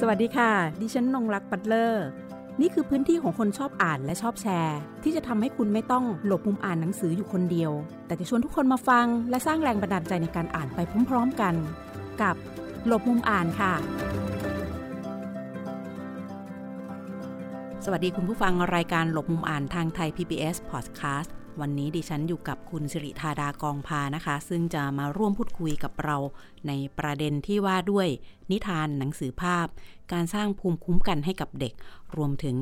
[0.00, 2.06] สวัสดีค่ะ ดิฉันนงรักปัตเลอร์
[2.60, 7.72] นี่คือพื้นที่ของคนชอบอ่านและชอบแชร์ ที่จะทำให้คุณไม่ต้องหลบมุมอ่านหนังสืออยู่คนเดียว
[8.06, 11.54] แต่จะชวนทุกคนมาฟัง และสร้างแรงบันดาลใจในการอ่านไปพร้อมๆกัน
[12.22, 12.36] กับ
[12.86, 13.72] หลบมุมอ่านค่ะ
[17.84, 21.28] สวัสดีคุณผู้ฟังรายการหลบมุมอ่านทางไทย PBS Podcast
[21.60, 26.16] วันนี้ดิฉันอยู่กับคุณสิริธาดากองพานะคะ ซึ่งจะมาร่วมพูด คุยกับเรา
[26.66, 28.08] ในประเด็นที่ว่าด้วย
[28.50, 29.66] นิทานหนังสือภาพ
[30.12, 31.74] การสร้างภูมิคุ้มกันให้กับเด็ก
[32.16, 32.56] รวมถึง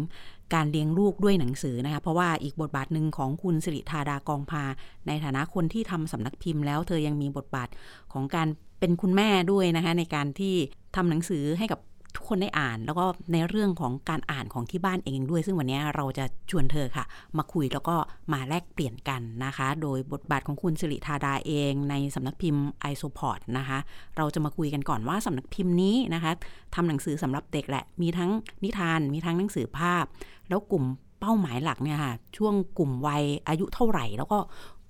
[0.55, 4.64] การเลี้ยงลูกด้วยหนังสือนะคะ เพราะว่าอีกบทบาทหนึ่งของคุณสิริธาดากองพา
[5.06, 7.69] ในฐานะคนที่ทำสำนักพิมพ์แล้วเธอยังมีบทบาท
[8.12, 8.48] ของการ
[8.80, 10.55] เป็นคุณแม่ด้วยนะคะในการที่
[10.97, 11.80] ทำหนังสือให้กับ
[12.16, 17.04] ทุกคนได้อ่าน แล้วก็ในเรื่องของการอ่านของที่บ้านเองด้วย ซึ่งวันนี้เราจะชวนเธอค่ะ
[17.38, 17.96] มาคุยแล้วก็
[18.32, 23.78] มาแลกเปลี่ยนกันนะคะ โดยบทบาทของคุณสิริธาดาเองในสำนักพิมพ์ไอโซพอร์ตนะคะ
[24.16, 26.32] เราจะมาคุยกันก่อนว่าสำนักพิมพ์นี้นะคะ
[26.74, 28.30] ทำหนังสือสำหรับเด็กแหละ มีทั้ง
[28.64, 30.04] นิทาน มีทั้งหนังสือภาพ
[30.48, 30.84] แล้วกลุ่ม
[31.20, 34.38] เป้าหมายหลักเนี่ยค่ะช่วงกลุ่มวัยอายุเท่าไหร่ แล้วก็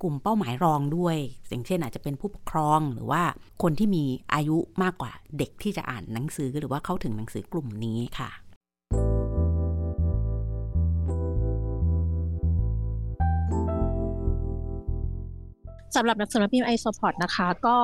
[0.02, 1.16] กลุ่มเป้าหมายรองด้วย
[1.48, 3.22] อย่างเช่นอาจจะเป็นผู้ปกครองหรือว่า
[3.62, 8.30] คนที่มีอายุมากกว่าเด็กที่จะอ่านหนังสือหรือว่าเข้าถึงหนังสือกลุ่มนี้ค่ะ
[15.96, 17.76] สำหรับนักสำนักพิมพ์ไอโซพอร์ตนะคะ ก็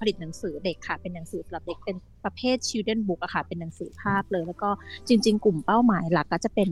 [0.00, 4.70] ผลิตหนังสือเด็กค่ะ เป็นหนังสือสำหรับเด็กเป็นประเภท children book อะค่ะ เป็นหนังสือภาพเลย แล้วก็
[5.08, 6.70] จริง ๆ กลุ่มเป้าหมายหลักก็จะเป็น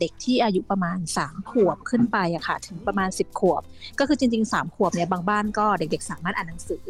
[0.00, 3.62] เด็กที่อายุประมาณ 3 ขวบขึ้นไปอะค่ะ ถึงประมาณ 10 ขวบ
[3.98, 6.82] ก็คือจริง ๆ 3 ขวบเนี่ยบางบ้านก็เด็ก ๆ สามารถอ่านหนังสือ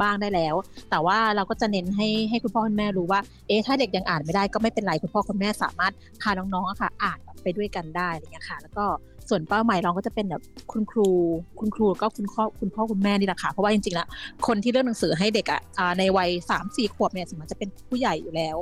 [0.00, 0.54] บ้างได้แล้ว
[0.90, 8.86] แต่ว่าเราก็จะเน้นให้ให้คุณพ่อคุณแม่รู้ว่า เอ๊ะถ้าเด็กยังอ่านไม่ได้ก็ไม่เป็นไรคุณพ่อคุณแม่สามารถพาน้องๆอะค่ะ อ่านไปด้วยกันได้อะไรเงี้ยค่ะ แล้วก็
[9.28, 11.08] ส่วนเป้าหมายเราก็จะเป็นแบบคุณครู
[11.60, 14.06] คุณครูก็คุณพ่อคุณพ่อคุณแม่นี่แหละค่ะ เพราะว่าจริงๆแล้ว
[14.46, 15.60] คนที่เลือกหนังสือให้เด็กอะ
[15.98, 18.58] ในวัยสามสี่ขวบเนี่ยสมมติจะเป็นผู้ใหญ่อยู่แล้ว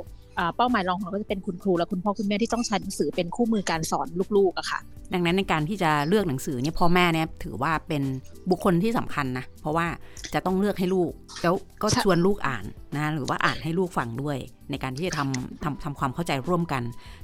[0.57, 4.07] เป้าหมายรองของเราก็จะเป็นคุณครูและคุณพ่อคุณแม่ที่ต้องใช้หนังสือเป็นคู่มือการสอน
[4.37, 4.79] ลูกๆอะค่ะ
[5.13, 8.03] ดังนั้นในการที่จะเลือกหนังสือเนี่ยพ่อแม่เนี่ยถือว่าเป็น
[8.49, 9.87] บุคคลที่สำคัญนะเพราะว่า
[10.33, 11.11] จะต้องเลือกให้ลูก
[11.43, 12.65] แล้วก็ชวนลูกอ่าน
[12.95, 14.37] นะหรือว่าอ่านให้ลูกฟังด้วย
[14.69, 16.83] ในการที่จะทำทำทำความเข้าใจร่วมกัน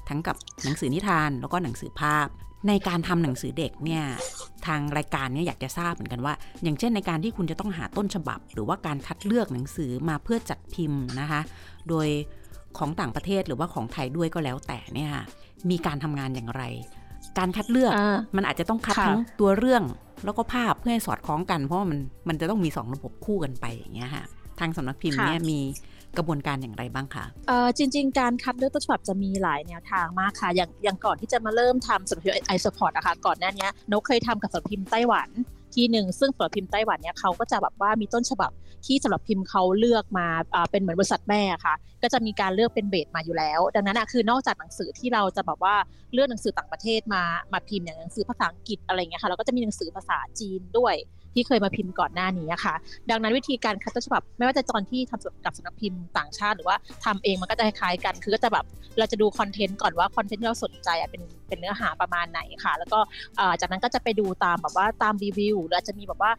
[0.09, 2.27] ทั้งกับหนังสือนิทานแล้วก็หนังสือภาพ
[2.67, 4.03] ในการทำหนังสือเด็กเนี่ย
[4.67, 6.33] ทางรายการเนี่ยอยากจะทราบเหมือนกันว่า
[6.63, 11.41] อย่างเช่นในการที่คุณจะต้องหาต้นฉบับ หรือว่าการคัดเลือกหนังสือมาเพื่อจัดพิมพ์นะคะ
[11.89, 12.07] โดย
[12.77, 15.11] ของต่างประเทศหรือว่าของไทยด้วยก็แล้วแต่เนี่ย
[15.69, 16.63] มีการทำงานอย่างไร
[17.37, 17.99] การคัดเลือกอ
[18.35, 19.83] มันอาจจะต้องคัดทั้งตัวเรื่อง
[20.25, 21.99] แล้วก็ภาพเพื่อให้สอดคล้องกัน เพราะว่ามัน
[22.29, 24.25] มันจะต้องมีสองระบบคู่กันไปอย่างเงี้ยค่ะ
[24.59, 25.59] ทางสำนักพิมพ์เนี่ยมี
[26.17, 35.29] กระบวนการอย่างไรบ้างคะเออจริง ๆ การคัดเลือกต้นฉบับจะมีหลายแนวทางมากค่ะ อย่างอย่างก่อนที่จะมาเริ่มทำสำหรับไอสปอร์ตอะคะก่อนหน้านี้นกเคยทำกับสำนักพิมพ์ไต้หวัน
[35.75, 38.51] ที่หนึ่งซึ่งสำนักพิมพ์ไต้หวันเนี่ยเขาก็จะแบบว่ามีต้นฉบับ
[38.85, 40.27] ที่สำหรับพิมพ์เขาเลือกมา
[40.71, 45.75] เป็นเหมือนบริษัทแม่ค่ะ ก็จะมีการเลือกเป็น base มาอยู่แล้ว ดังนั้นอะคือนอกจากหนังสือที่เราจะแบบว่า
[46.13, 50.95] เลือกหนังสือต่างประเทศมามาพิมพ์อย่างหนังสือภาษาอังกฤษอะไรเงี้ยค่ะเราก็จะมีหนังสือภาษาจีนด้วย
[51.33, 52.75] ที่เคยมาพิมพ์ก่อนหน้านี้ค่ะ
[53.09, 56.75] ดังนั้นวิธีการคัดต้นฉบับ ไม่ว่าจะตอนที่ทำกับสำนักพิมพ์ต่างชาติ หรือว่า
[57.05, 58.65] ทำเองมันก็จะคล้ายกัน คือก็จะแบบ
[58.97, 62.99] เราจะดูคอนเทนต์ก่อนว่าคอนเทนต์ที่เราสนใจเป็นเป็นเนื้อหาประมาณไหนค่ะ แล้วก็
[63.59, 66.31] จากนั้นก็จะไปดูตามแบบว่าตามรีวิวหรืออาจจะมีแบบว่า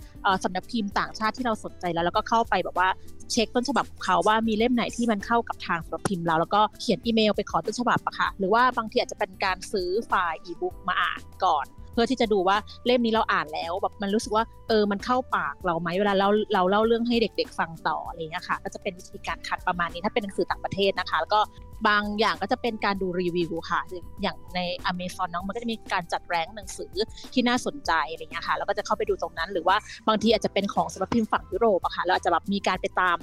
[0.44, 2.88] สำนักพิมพ์ต่างชาติที่เราสนใจแล้วแล้วก็เข้าไปแบบว่า
[3.32, 12.56] เช็คต้นฉบับของเขาว่ามีเล่มไหนที่มันเข้ากับทางสำนักพิมพ์เราแล้วก็เขียนอีเมลไปขอต้นฉบับอะค่ะ หรือว่าบางทีอาจจะเป็นการซื้อไฟล์อีบุ๊กมาอ่านก่อน เพื่อที่จะดูว่า
[12.86, 21.40] เล่มนี้เราอ่านแล้วแบบมันรู้สึกว่าเออมันเข้าปากเราไหมเวลาเราเราเล่าเรื่องให้เด็ก ๆ ฟังต่ออะไรเงี้ยค่ะ ก็จะเป็นวิธีการคัดประมาณนี้ถ้าเป็นหนังสือต่างประเทศนะคะ แล้วก็
[21.88, 23.80] บางอย่างก็จะเป็นการดูรีวิวค่ะ
[24.22, 26.92] อย่างในอเมซอนน้องมันก็จะมีการจัดแรงหนังสือ
[27.32, 29.76] ที่น่าสนใจอะไรเงี้ยค่ะแล้วก็จะเข้าไปดูตรงนั้น หรือว่า
[30.08, 33.16] บางทีอาจจะเป็นของสำนักพิมพ์ฝั่งยุโรปอะค่ะเราอาจจะแบบมีการไปตาม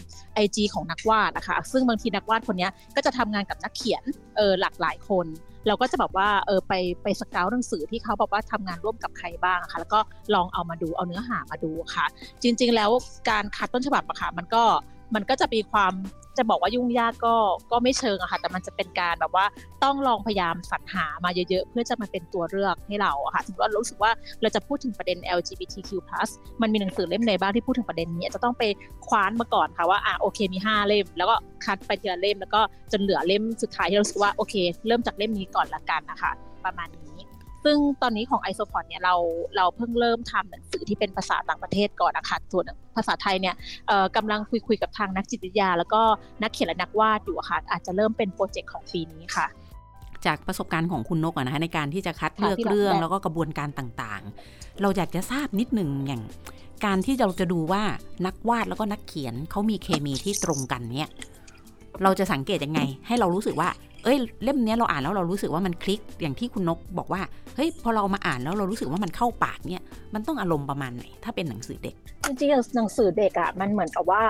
[0.44, 4.04] IG ของนักวาดนะคะ ซึ่งบางทีนักวาดคนนี้ก็จะทำงานกับนักเขียน
[4.38, 5.26] เออหลากหลายคน
[5.68, 6.74] เราก็จะแบบว่าเออไป
[7.04, 10.00] ไปสเกลหนังสือที่เขาบอกว่าทำงานร่วมกับใครบ้างค่ะแล้วก็
[10.36, 12.06] ลองเอามาดูเอาเนื้อหามาดูค่ะ
[12.44, 12.90] จริง ๆ แล้ว
[13.30, 14.64] การคัดต้นฉบับอะค่ะมันก็
[15.16, 15.94] มันก็จะมีความ
[16.38, 17.36] จะบอกว่ายุ่งยากก็
[17.72, 19.46] ก็ไม่เชิงอะค่ะ แต่มันจะเป็นการแบบว่า
[19.84, 24.12] ต้องลองพยายามสรรหามาเยอะๆ เพื่อจะมาเป็นตัวเลือกให้เราอะค่ะสมมติว่ารู้สึกว่า
[24.42, 25.90] เราจะพูดถึงประเด็น LGBTQ+
[26.62, 28.64] มันมีหนังสือเล่มไหนบ้างที่พูดถึงประเด็นนี้ จะต้องไป
[29.08, 32.62] คว้านมาก่อนค่ะว่าอะโอเคมี 5 เล่ม แล้วก็คัดไปทีละเล่มแล้วก็
[32.92, 34.56] จนเหลือเล่มสุดท้ายที่เราสึกว่าโอเค
[34.88, 36.32] เริ่มจากเล่มนี้ก่อนละกันนะคะ
[36.66, 37.17] ประมาณนี้
[37.68, 39.16] ซึ่งตอนนี้ของ i s o p o d เนี่ยเรา
[39.56, 42.66] เราเพิ่งเริ่มทำหนังสือที่เป็นภาษาต่างประเทศก่อนนะคะส่วน
[42.96, 43.56] ภาษาไทยเนี่ย
[44.16, 46.02] กำลังคุยคุยกับทางนักจิตวิทยา แล้วก็
[46.42, 49.48] นักเขียนและนักวาดอยู่ค่ะอาจจะเริ่มเป็นโปรเจกต์ของปีนี้ค่ะ
[50.26, 56.24] จากประสบการณ์ของคุณนกนะคะในการที่จะคัดเลือกเรื่องแล้วก็กระบวนการต่างๆ เราอยากจะทราบนิดหนึ่งอย่าง
[56.86, 57.84] การที่เราจะดูว่า
[58.26, 61.10] นักวาดแล้วก็นักเขียนเขามีเคมีที่ตรงกันเนี่ย
[62.04, 63.70] เราจะสังเกตยังไง ให้เรารู้สึกว่า
[64.08, 67.22] เอ้ยเล่มนี้เราอ่านแล้วเรารู้สึกว่ามันคลิกอย่างที่คุณนกบอกว่า
[67.56, 69.84] เฮ้ยพอเรามาอ่านแล้วเรารู้สึกว่ามันเข้าปากเนี่ย
[70.14, 71.96] มันต้องอารมณ์ประมาณไหนถ้าเป็นหนังสือเด็ก
[72.26, 74.24] จริงๆหนังสือเด็กอะ่ะมันเหมือนกับว่า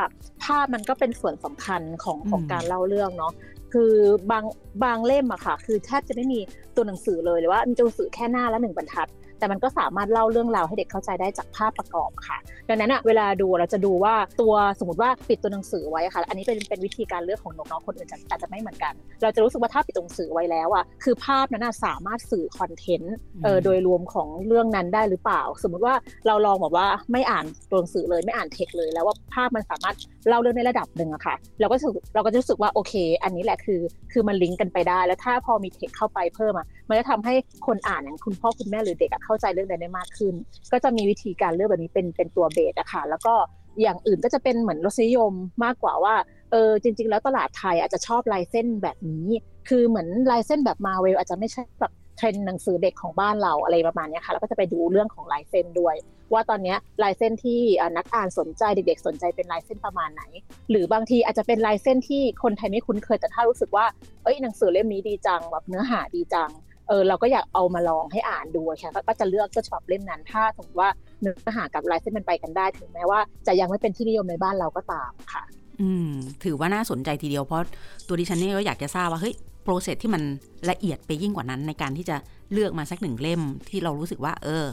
[0.44, 3.34] ภาพมันก็เป็นส่วนสำคัญของของการเล่าเรื่องเนาะ
[3.74, 3.94] คือ
[4.32, 4.44] บาง
[4.84, 6.40] บางเล่มอะค่ะ คือแทบจะไม่มี
[6.76, 9.08] ตัวหนังสือเลยหรือว่ามีตัวหนังสือแค่หน้าละหนึ่งบรรทัด
[9.40, 12.38] แต่มันก็สามารถเล่าเรื่องราวให้เด็กเข้าใจได้จากภาพประกอบค่ะ
[12.70, 25.96] ดังนั้นอะเวลาดูเราจะดูว่าตัวสมมติว่าปิดตัวหนังสือไว้ค่ะ อันนี้เป็นเป็นวิธีการเลือกของน้องๆคนอื่นอาจจะไม่เหมือนกัน เราจะรู้สึกว่าถ้าปิดตัวหนังสือไว้แล้วอะคือภาพนั้นสามารถสื่อคอนเทนต์เออโดยรวมของเรื่องนั้นได้หรือเปล่า สมมุติว่า
[26.28, 29.96] เราลองแบบว่าไม่อ่านตัวหนังสือเลยไม่อ่านเทคเลยแล้วว่าภาพมันสามารถ
[30.28, 31.76] เล่าเรื่องในระดับหนึ่งอะค่ะ เราก็
[32.14, 32.94] เราก็จะรู้สึกว่าโอเค
[33.24, 33.82] อันนี้แหละคือ
[34.12, 37.34] คือมันลิงก์กันไปได้ แล้วถ้าพอมีเทคเข้าไปเพิ่มอะมันจะทำให้
[37.68, 40.34] คนอ่านอย่างคุณพ่อคุณแม่หรือเด็กเข้าใจเรื่องใดได้มากขึ้น
[40.72, 43.34] ก็จะมีวิธีการเลือกแบบนี้เป็นเป็นตัวเบสอะค่ะ แล้วก็
[43.82, 45.34] อย่างอื่นก็จะเป็นเหมือนรสนิยม
[45.64, 46.16] มากกว่าว่า
[46.52, 49.28] เออจริง ๆ แล้วตลาดไทยอาจจะชอบลายเส้นแบบนี้
[49.70, 55.96] คือเหมือนลายเส้นแบบมาเวลอาจจะไม่ใช่แบบ เทรนหนังสือเด็กของบ้านเราอะไรประมาณนี้ค่ะแล้วก็จะไปดูเรื่องของลายเส้นด้วย
[56.34, 57.60] ว่าตอนนี้ลายเส้นที่
[57.98, 60.24] นักอ่านสนใจเด็ก ๆ สนใจเป็นลายเส้นประมาณไหน
[60.70, 63.86] หรือบางทีอาจจะเป็นลายเส้นที่คนไทยไม่คุ้นเคยแต่ถ้ารู้สึกว่า
[64.24, 66.50] เอ้ยหนังสือเล่มนี้ดีจังแบบเนื้อหาดีจัง
[66.88, 70.90] เออเราก็อยากเอามาลองให้อ่านดูค่ะก็จะเลือกต้นฉบับเล่มนั้น ถ้าสมมติว่า
[71.22, 75.44] เนื้อหากับลายเส้นมันไปกันได้ ถึงแม้ว่าจะยังไม่เป็นที่นิยมในบ้านเราก็ตามค่ะ
[75.82, 76.12] อืม
[76.44, 77.66] ถือว่าน่าสนใจทีเดียวเพราะ
[78.08, 79.36] ตัวดิฉันนี่ก็อยากจะทราบว่าเฮ้ย
[79.68, 80.24] โปรเซสที่มัน
[80.70, 82.16] ละเอียดไปยิ่งกว่านั้น ในการที่จะ
[82.52, 84.66] เลือกมาสักหนึ่งเล่มที่เรารู้สึกว่า เออ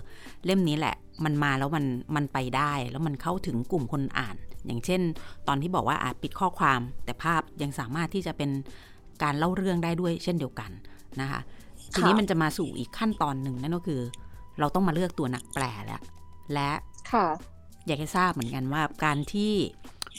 [0.44, 0.94] เล่มนี้แหละ
[1.24, 1.84] มันมาแล้วมัน
[2.16, 4.36] มันไปได้ แล้วมันเข้าถึงกลุ่มคนอ่าน
[4.66, 5.00] อย่างเช่น
[5.48, 8.50] ตอนที่บอกว่าอาจปิดข้อความ แต่ภาพยังสามารถที่จะเป็น
[9.22, 10.70] การเล่าเรื่องได้ด้วยเช่นเดียวกัน
[11.20, 11.40] นะคะ
[11.92, 14.00] ทีนี้มันจะมาสู่อีกขั้นตอนหนึ่งนั่นก็คือ
[14.58, 16.00] เราต้องมาเลือกตัวนักแปลแล้ว
[16.52, 16.70] และ
[17.86, 19.52] อยากให้ทราบเหมือนกันว่าการที่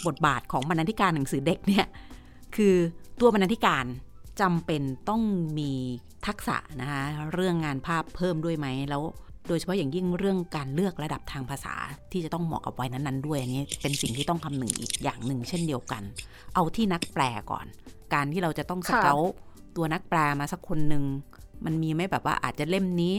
[0.08, 1.86] บทบาทของบรรณาธิการหนังสือเด็กเนี่ย
[2.56, 2.76] คือ
[3.20, 3.86] ตัวบรรณาธิการ
[4.42, 5.22] จำเป็นต้อง
[5.60, 5.72] มี
[6.28, 7.02] ทักษะนะคะ
[7.34, 9.02] เรื่องงานภาพเพิ่มด้วยไหมแล้ว
[9.48, 11.76] โดยเฉพาะอย่างยิ่งเรื่องการเลือกระดับทางภาษา
[12.12, 16.04] ที่จะต้องเหมาะกับวัยนั้นๆด้วยอันนี้เป็นสิ่งที่ต้องคำหนึ่งอีกอย่างหนึ่งเช่นเดียวกัน
[16.54, 17.66] เอาที่นักแปลก่อน
[18.14, 19.12] การที่เราจะต้องสเกล
[19.76, 21.04] ตัวนักแปลมาสักคนหนึ่ง
[21.66, 23.16] มันมีไหมแบบว่าอาจจะเล่มนี้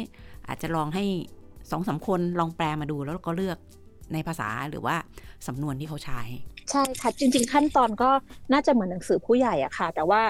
[0.49, 1.05] อาจจะลองให้
[1.71, 3.59] สองสาคนลองแปลมาดูแล้วก็เลือก
[4.13, 4.97] ในภาษาหรือว่า
[5.47, 6.21] สำนวนที่เขาใช้
[6.71, 8.11] ใช่ค่ะ จริง ๆ ขั้นตอนก็
[8.53, 10.23] น่าจะเหมือนหนังสือผู้ใหญ่อะค่ะ แต่ว่า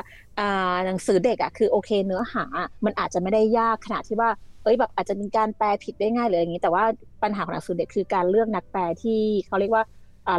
[0.87, 2.45] หนังสือเด็กอะคือโอเคเนื้อหา
[2.85, 4.31] มันอาจจะไม่ได้ยากขนาดที่ว่า
[4.63, 6.85] เอ้ยแบบอาจจะมีการแปลผิดได้ง่ายเลยอย่างนี้ แต่ว่า
[7.23, 9.85] ปัญหาของหนังสือเด็กคือการเลือกนักแปลที่เขาเรียกว่า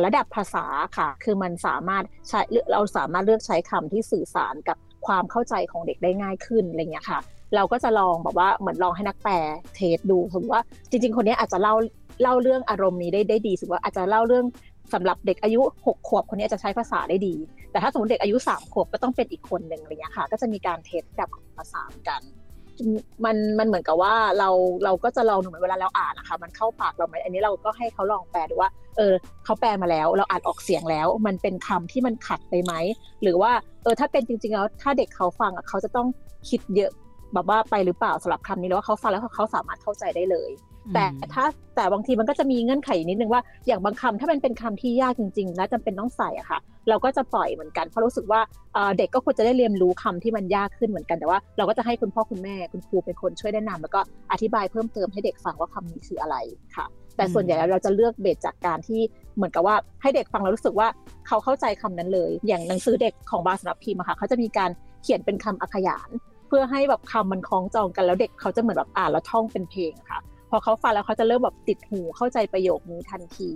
[0.06, 0.66] ระดับภาษา
[0.98, 2.40] ค่ะ คือมันสามารถใช้
[2.72, 4.78] เราสามารถเลือกใช้คำที่สื่อสารกับ
[5.08, 7.20] ความเข้าใจของเด็กได้ง่ายขึ้นอะไรเงี้ยค่ะ
[7.56, 9.36] เราก็จะลองแบบว่าเหมือนลองให้นักแปล
[9.76, 11.76] test ดูสมมติว่าจริง ๆ คนนี้อาจจะเล่า
[12.22, 14.46] เล่าเรื่องอารมณ์นี้ได้ได้ดีสมมติว่าอาจจะเล่าเรื่อง
[14.94, 17.36] สำหรับเด็กอายุ 6 ขวบคนนี้จะใช้ภาษาได้ดี
[17.72, 22.22] แต่ถ้าสมมติเด็กอายุ 3 ขวบก็ต้องเป็นอีกคนหนึ่งอะไรเงี้ยค่ะ ก็จะมีการ test แบบภาษากัน
[23.26, 24.50] มันมันเหมือนกับว่าเรา
[24.84, 29.14] เราก็จะลองเหมือนเวลาเราอ่านนะคะมันเข้าปากเราไหมอันนี้เราก็ให้เขาลองแปลดูว่า เออ
[29.46, 32.74] เขาแปลมาแล้ว เราอ่านออกเสียงแล้ว มันเป็นคำที่มันขัดไปไหม
[33.22, 33.52] หรือว่า
[33.84, 36.08] เออถ้าเป็นจริงๆแล้วถ้าเด็กเขาฟังอะเขาจะต้อง
[36.50, 36.92] คิดเยอะ
[37.34, 40.52] แบบว่าไปหรือเปล่าสำหรับคำนี้แล้วว่าเขาฟังแล้วเขาสามารถเข้าใจได้เลย
[40.94, 41.46] แต่ถ้า
[41.76, 48.40] แต่บางทีมันก็จะมีเงื่อนไขนิดนึงว่าอย่างบางคำถ้ามันเป็นคำที่ยากจริงๆและจำเป็นต้องใส่อะค่ะ เราก็จะปล่อยเหมือนกันเพราะรู้สึกว่า
[48.98, 54.00] เด็กก็ควรจะได้เรียนรู้คำที่มันยากขึ้นเหมือนกันแต่ว่า เราก็จะให้คุณพ่อคุณแม่คุณครูเป็นคนช่วยแนะนำแล้วก็
[54.32, 56.36] อธิบายเพิ่มเติมให้เด็กฟังว่าคำนี้คืออะไร
[56.76, 56.86] ค่ะ
[57.18, 59.02] แต่ส่วนใหญ่เราจะเลือกเบสจากการที่
[59.36, 60.88] เหมือนกับว่าให้เด็กฟังแล้วรู้สึกว่า
[61.28, 64.70] เขาเข้าใจคำนั้นเลย อย่างหนังสือเด็กของบาสนับพิมพ์ค่ะเขาจะมีการ
[65.04, 66.10] เขียนเป็นคำอักขยาน
[66.48, 73.50] เพื่อให้แบบคำมันคล้องจองกันแล้วเด็กเขาจะเหมือนแบบอ่านแล้วท่องเป็นเพลงค่ะ พอเขาฟังแล้วเขาจะเริ่มแบบติดหูเข้าใจประโยคนี้ทันที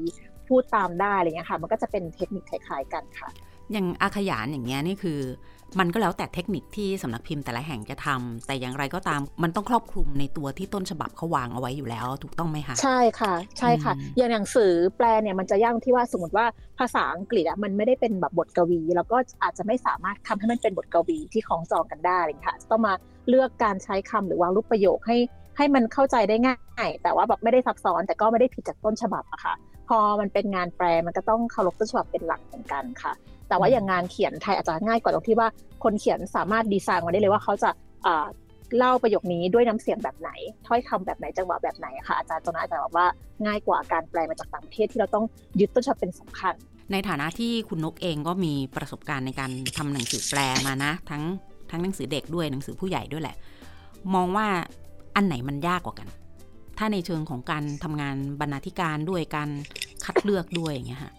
[0.47, 3.29] พูดตามได้อะไรเงี้ยค่ะ มันก็จะเป็นเทคนิคคล้ายๆกันค่ะ
[3.71, 5.19] อย่างอาขยานอย่างเงี้ยนี่คือ
[5.79, 16.45] มันก็แล้วแต่เทคนิคที่สำนักพิมพ์แต่ละแห่งจะทำแต่อย่างไรก็ตามมันต้องครอบคลุมในตัวที่ต้นฉบับเขาวางเอาไว้อยู่แล้วถูกต้องไหมคะใช่ค่ะ ใช่ค่ะ อย่างหนังสือแปลเนี่ยมันจะยากที่ว่าสมมติว่า
[16.79, 22.93] ภาษาอังกฤษอะมันไม่ได้เป็นแบบบทกวี แล้วก็อาจจะไม่สามารถทำให้มันเป็นบทกวีที่คล้องจองกันได้เลยค่ะต้องมา
[23.29, 25.17] เลือกการใช้คำหรือวางรูปประโยคให้
[25.57, 29.53] ให้มันเข้าใจได้ง่าย แต่ว่าแบบไม่ได้ซับซ้อนแต่ก็ไม่ได้ผิดจากต้นฉบับอะค่ะ
[29.89, 33.11] พอมันเป็นงานแปลมันก็ต้องเคารพต้นฉบับเป็นหลักเหมือนกันค่ะ
[33.51, 35.49] แต่ว่าอย่างงานเขียนไทยอาจจะง่ายกว่าตรงที่ว่า
[35.83, 37.69] คนเขียนสามารถดีไซน์มาได้เลยว่าเขาจะ
[38.77, 40.29] เล่าประโยคนี้ด้วยน้ำเสียงแบบไหน
[40.67, 43.07] ถ้อยคำแบบไหนจังหวะแบบไหนค่ะอาจารย์ตรงนั้นอาจจะแบบว่า
[43.45, 45.25] ง่ายกว่าการแปลมาจากต่างประเทศที่เราต้อง
[45.59, 46.53] ยึดต้นฉบับเป็นสำคัญ
[46.91, 51.23] ในฐานะที่คุณนกเองก็มีประสบการณ์ในการทำหนังสือแปลมานะ ทั้ง
[51.71, 53.35] ทั้งหนังสือเด็กด้วยหนังสือผู้ใหญ่ด้วยแหละ
[54.15, 54.47] มองว่า
[55.15, 56.07] อันไหนมันยากกว่ากัน
[56.77, 59.49] ถ้าในเชิงของการทำงานบรรณาธิการด้วยการ
[60.05, 61.11] คัดเลือกด้วยอย่างเงี้ยค่ะ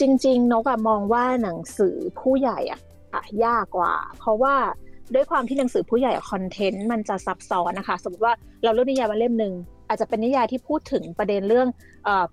[0.00, 2.80] จริง ๆ นกอะมองว่าหนังสือผู้ใหญ่อะ
[3.12, 4.54] ค่ะยากกว่า เพราะว่า
[5.14, 9.54] ด้วยความที่หนังสือผู้ใหญ่คอนเทนต์มันจะซับซ้อนนะคะ สมมติว่าเราเลือกนิยายมาเล่มหนึ่ง
[9.88, 11.68] อาจจะเป็นนิยายที่พูดถึงประเด็นเรื่อง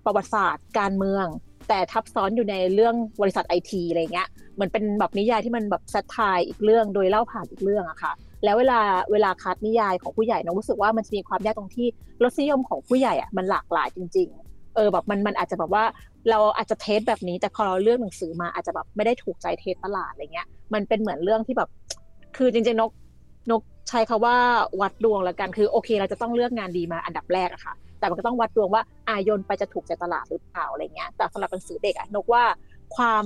[0.04, 1.26] ประวัติศาสตร์การเมือง
[1.68, 8.12] แต่ทับซ้อนอยู่ในเรื่องบริษัทไอทีอะไรเงี้ยเหมือนเป็นแบบนิยายที่มันแบบซัดทายอีกเรื่องโดยเล่าผ่านอีกเรื่องอะค่ะ
[8.44, 8.80] แล้วเวลา
[9.12, 11.86] เวลาคัดนิยายของผู้ใหญ่น้องรู้สึกว่ามันจะมีความยากตรงที่
[12.22, 15.84] รสนิยมของผู้ใหญ่อะมันหลากหลายจริง ๆ เออแบบมันมันอาจจะแบบว่า
[16.30, 21.68] เราอาจจะเทสแบบนี้ แต่พอเราเลือกหนังสือมาอาจจะแบบไม่ได้ถูกใจเทสตลาดอะไรเงี้ย มันเป็นเหมือนเรื่องที่แบบ
[22.36, 22.90] คือจริงๆนก
[23.50, 24.36] นกใช้คาว่า
[24.80, 32.44] วัดดวงละกันคือโอเค เราจะต้องเลือกงานดีมาอันดับแรกอะค่ะ แต่มันก็ต้องวัดดวงว่าอายนไปจะถูกใจตลาดหรือเปล่าอะไรเงี้ยแต่สำหรับหนังสือเด็กอะนกว่า
[32.96, 33.24] ความ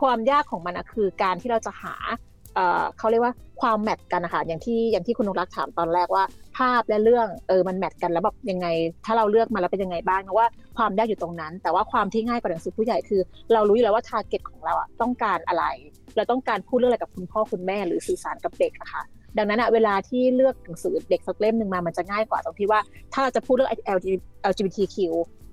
[0.00, 1.94] ความยากของมันอะคือการที่เราจะหา
[2.98, 6.24] เขาเรียกว่าความแมทกันนะคะอย่างที่อย่างที่คุณนกรักถามตอนแรกว่า
[6.58, 8.66] ภาพและเรื่องเออมันแมทกันแล้วแบบยังไง
[9.06, 10.46] ถ้าเราเลือกมาแล้วเป็นยังไงบ้างเพราะว่า
[10.76, 13.20] ความยากอยู่ตรงนั้น แต่ว่าความที่ง่ายกว่าหนังสือผู้ใหญ่คือ
[13.52, 15.64] เรารู้อยู่แล้วว่าทาร์เก็ตของเราอะต้องการอะไร
[16.16, 19.02] เราต้องการพูดเรื่องอะไรกับคุณพ่อคุณแม่หรือสื่อสารกับเด็กนะคะ
[19.38, 22.80] ดังนั้นอะเวลาที่เลือกหนังสือเด็กสักเล่มหนึ่งมามันจะง่ายกว่าตรงที่ว่า
[23.12, 23.70] ถ้าเราจะพูดเรื่อง
[24.50, 24.96] LGBTQ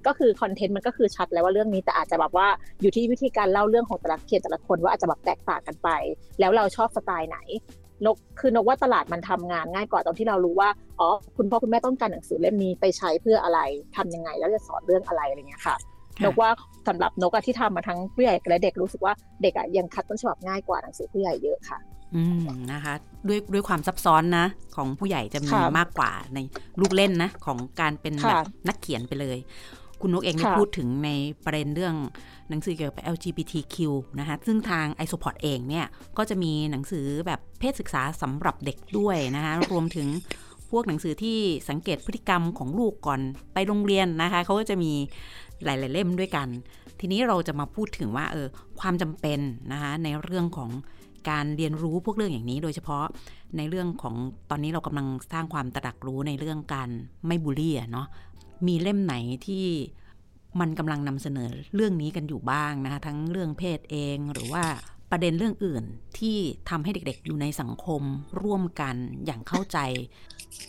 [0.07, 2.47] ก็คือคอนเทนต์มันก็คือชัดแล้วว่าเรื่องนี้แต่อาจจะแบบว่า
[2.81, 5.89] อยู่ที่วิธีการเล่าเรื่องของแต่ละเขียนแต่ละคนว่าอาจจะแบบแตกต่างกันไป
[6.39, 7.37] แล้วเราชอบสไตล์ไหน
[8.05, 13.59] นกคือนกว่าตลาดมันทำงานง่ายกว่าตรงที่เรารู้ว่าอ๋อคุณพ่อคุณแม่ต้องการหนังสือเล่มนี้ไปใช้เพื่ออะไร
[13.95, 15.75] ทำยังไง แล้วจะสอนเรื่องอะไรอะไรเงี้ยค่ะ
[16.23, 16.49] นกว่า
[16.87, 21.77] สำหรับนกที่ทำมาทั้งผู้ใหญ่และเด็กรู้สึกว่าเด็กอะยังคัดต้นฉบับง่ายกว่าหนังสือผู้ใหญ่เยอะค่ะ
[22.15, 22.93] อืมนะคะ
[23.27, 26.39] ด้วยด้วยความซับซ้อนนะ ของผู้ใหญ่จะมีมากกว่าใน
[26.79, 29.37] ลูกเล่นนะ ของการเป็นแบบนักเขียนไปเลย
[30.01, 31.09] คุณนกเองได้พูดถึงใน
[31.45, 31.95] ประเด็นเรื่อง
[32.49, 33.75] หนังสือเกี่ยวกับ LGBTQ
[34.19, 35.85] นะคะซึ่งทาง i s o p o r t เองเนี่ย
[36.17, 40.07] ก็จะมีหนังสือแบบเพศศึกษาสำหรับเด็กด้วยนะคะรวมถึง
[40.71, 41.37] พวกหนังสือที่
[41.69, 43.21] สังเกตพฤติกรรมของลูกก่อน
[43.53, 44.91] ไปโรงเรียนนะคะเขาก็จะมี
[45.65, 46.47] หลาย ๆ เล่มด้วยกัน
[46.99, 48.47] ทีนี้เราจะมาพูดถึงว่าเออ
[48.79, 49.39] ความจำเป็น
[49.71, 50.69] นะคะในเรื่องของ
[51.29, 53.05] การเรียนรู้พวกเรื่องอย่างนี้ โดยเฉพาะ
[53.57, 54.15] ในเรื่องของ
[54.49, 56.89] ตอนนี้เรากำลังสร้างความตระหนักรู้ในเรื่องการ
[57.27, 58.07] ไม่บูลลี่เนาะ
[58.67, 59.15] มีเล่มไหน
[59.47, 59.65] ที่
[60.59, 64.63] มันกำลังนำเสนอเรื่องนี้กันอยู่บ้างนะคะทั้งเรื่องเพศเองหรือว่า
[65.15, 65.83] ประเด็นเรื่องอื่น
[66.19, 66.37] ที่
[66.69, 68.01] ทำให้เด็กๆ อยู่ในสังคม
[68.41, 69.77] ร่วมกันอย่างเข้าใจ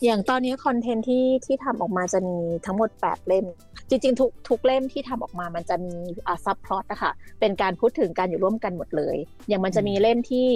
[0.03, 3.45] อย่างตอนนี้คอนเทนต์ที่ที่ทำออกมาจะมีทั้งหมด 8 เล่ม
[3.89, 5.93] จริงๆ ทุกทุกเล่มที่ทำออกมามันจะมี
[6.45, 9.15] ซับพลอตนะคะเป็นการพูดถึงการอยู่ร่วมกันหมดเลย
[9.47, 10.47] อย่างมันจะมีเล่มที่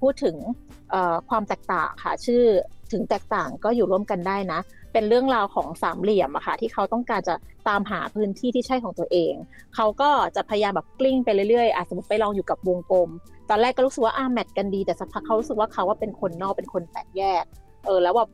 [0.00, 0.36] พูดถึง
[1.28, 2.42] ความแตกต่างค่ะ ชื่อ
[2.92, 4.60] ถึงแตกต่างก็อยู่ร่วมกันได้นะ
[4.92, 7.34] เป็นเรื่องราวของสามเหลี่ยมอะค่ะที่เขาต้องการจะ
[7.68, 9.34] ตามหาพื้นที่ที่ใช่ของตัวเอง
[9.74, 13.08] เขาก็จะพยายามแบบกลิ้งไปเรื่อยๆอาจสมมติไปลองอยู่กับวงกลม
[13.50, 17.44] ตอนแรกก็รู้สึกว่าอ่าแมทกันดีแต่สักพักเขารู้สึกว่าเขาว่าเป็นคนนอกเป็นคนแตกแยก
[17.86, 18.30] เออแล้วแบบ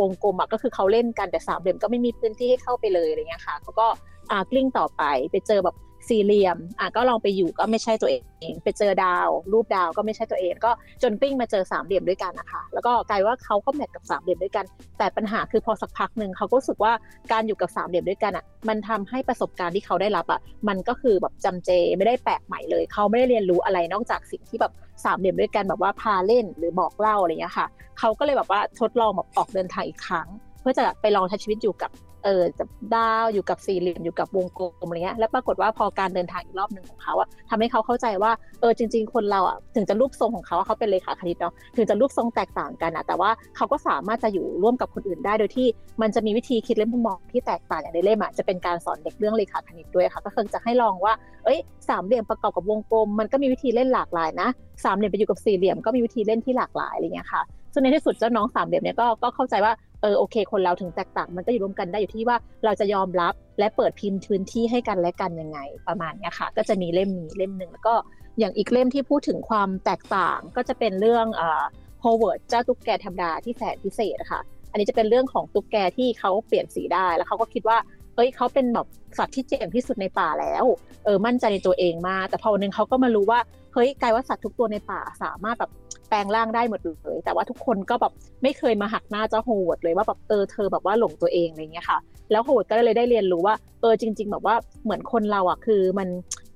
[0.00, 3.86] วงกลมอะก็คือเขาเล่นกันแต่สามเหลี่ยมก็ไม่มีพื้นที่ให้เข้าไปเลยอะไรเงี้ยค่ะเขาก็
[4.30, 5.76] อ่ากลิ้งต่อไปไปเจอแบบ
[6.08, 8.22] สี่เหลี่ยมอะก็ลองไปอยู่ก็ไม่ใช่ตัวเอง
[8.64, 10.70] ไปเจอดาว รูปดาวก็ไม่ใช่ตัวเอง ก็
[11.02, 14.64] จนปิ้งมาเจอสามเหลี่ยมด้วยกันนะคะแล้วก็กลายว่าเขาก็แมทกับสามเหลี่ยมด้วยกัน
[14.98, 16.92] แต่ปัญหาคือพอสักพักหนึ่งเขาก็รู้สึกว่า
[17.32, 24.72] การอยู่กับสามเหลี่ยมด้วยกันอะมันทำให้ประสบการณ์ที่เขาได้รับอะมันก็คือแบบจำเจไม่ได้แปลกใหม่เลย เขาไม่ได้เรียนรู้อะไรนอกจากสิ่งที่แบบ
[25.04, 27.66] สามเหลี่ยมด้วยกันแบบว่าพาเล่นหรือบอกเล่าอะไรเงี้ยค่ะ
[27.98, 30.28] เขาก็เลยแบบว่าทดลองแบบออกเดินทางอีกครั้ง
[30.60, 31.90] เพื่อจะไปลองใช้ชีวิตอยู่กับ
[32.24, 45.66] เออจะดาวอยู่กับสี่เหลี่ยมอยู่กับวงกลมอะไรเงี้ยแล้วปรากฏว่าพอการเดินทางอีกรอบหนึ่งของเขาอะทำให้เขาเข้าใจว่าเออจริง ๆ คนเราอะถึงจะรูปทรงของเขาเขาเป็นเลขาคณิตเนาะถึงจะรูปทรงแตกต่างกันอะแต่ว่าเขาก็สามารถจะอยู่ร่วมกับคนอื่นได้โดยที่
[46.02, 51.12] มันจะมีวิธีคิดเล่นมุมมองที่แตกต่างอย่างในเล่มอะจะเป็นการสอนเด็กเรื่องเลขาคณิตด้วยค่ะ ก็คือจะให้ลองว่า
[51.44, 51.58] เอ้ย
[51.88, 54.48] สามเหลี่ยมประกอบกับวงกลม มันก็มีวิธีเล่นหลากหลายนะ
[54.84, 67.94] สามเหลี่ยมไปอยู่กับสี่เหลี่ยมก็มีวิธีเล่นที่หลากหลายอะไรเงี้ยค่ะซึ่งในที่สุดเจ้าน้องสามเหลี่ยมเนี่ยก็ก็เข้าใจว่า เออโอเค คนเราถึงแตกต่างมันก็อยู่ร่วมกันได้อยู่ที่ว่าเราจะยอมรับและเปิดพิมพ์พื้นที่ให้กันและกันยังไงประมาณนี้ค่ะ ก็จะมีเล่มนี้เล่มหนึ่งแล้วก็
[68.38, 71.62] อย่างอีกเล่มที่พูดถึงความแตกต่างก็จะเป็นเรื่องอ่า
[72.00, 74.40] โฮเวิร์ดเจ้าตุ๊กแกธรรมดาที่แสนพิเศษนะคะ
[74.70, 77.78] อันนี้จะเป็นเรื่องของตุ๊กแกที่เขาเปลี่ยนสีได้แล้วเขาก็คิดว่า
[78.14, 78.86] เอ้ยเขาเป็นแบบ
[79.18, 80.64] สัตว์ที่เจ๋งที่สุดในป่าแล้ว
[81.04, 83.40] เออมั่นใจในตัวเองมากแต่พอวันนึงเขาก็มารู้ว่า
[83.74, 85.70] เฮ้ยกลายว่าสัตว์ทุกตัวในป่าสามารถแบบ
[86.10, 88.12] แปลงร่างได้หมดเลย แต่ว่าทุกคนก็แบบ
[88.42, 91.98] ไม่เคยมาหักหน้าเจ้าโฮวดเลยว่าแบบเออเธอแบบว่าหลงตัวเองอะไรเงี้ยค่ะ
[92.30, 96.08] แล้วโฮวดก็เลยได้เรียนรู้ว่าเออจริง ๆ แบบว่าเหมือนคนเราอะคือมัน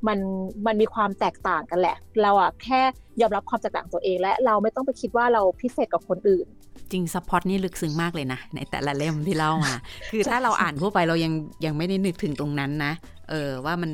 [0.08, 0.18] มัน
[0.66, 2.80] มันมีความแตกต่างกันแหละ เราอะแค่
[3.20, 6.46] ยอมรับความแตกต่างตัวเอง และเราไม่ต้องไปคิดว่าเราพิเศษกับคนอื่น
[6.90, 9.74] จริง support นี่ลึกซึ้งมากเลยนะ ในแต่ละเล่มที่เล่ามา
[10.10, 11.32] คือถ้าเราอ่านทั่วไปเรายัง
[11.64, 12.92] ยังไม่ได้นึกถึงตรงนั้นนะ
[13.30, 13.90] เออว่ามัน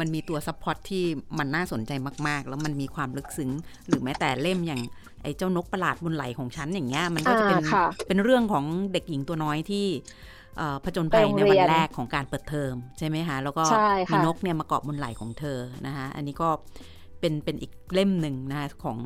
[0.00, 1.04] มันมีตัว support ที่
[1.38, 1.92] มันน่าสนใจ
[2.26, 3.50] มาก ๆ แล้วมันมีความลึกซึ้ง
[3.86, 4.82] หรือแม้แต่เล่มอย่าง
[5.22, 7.58] ไอ้เจ้านกประหลาดบนไหล่ของฉันอย่างเงี้ยมันก็จะเป็น
[8.06, 9.86] เป็นเรื่องของเด็กหญิงตัวน้อยที่
[10.84, 13.64] ผจญภัยในวันแรกของการเปิดเทอมใช่ไหมคะแล้วก็
[14.12, 16.48] มีนกเนี่ยมาเกาะบนไหล่ของเธอนะคะอันนี้ก็
[17.20, 18.98] เป็นเป็นอีกเล่มหนึ่งนะคะของ